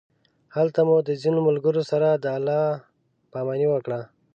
هلته 0.55 0.79
مو 0.87 0.95
د 1.07 1.09
ځینو 1.21 1.39
ملګرو 1.47 1.81
سره 1.91 2.07
د 2.23 2.25
الله 2.37 2.61
پامانۍ 3.31 3.67
وکړ. 3.69 3.91